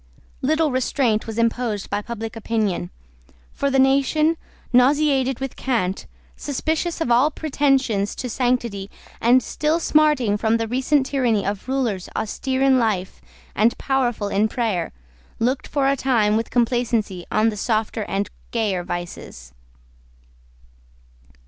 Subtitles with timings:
[0.41, 2.89] Little restraint was imposed by public opinion.
[3.53, 4.35] For the nation,
[4.73, 8.89] nauseated with cant, suspicious of all pretensions to sanctity
[9.21, 13.21] and still smarting from the recent tyranny of rulers austere in life
[13.55, 14.91] and powerful in prayer,
[15.37, 19.53] looked for a time with complacency on the softer and gayer vices.